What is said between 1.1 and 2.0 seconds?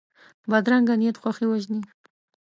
خوښي وژني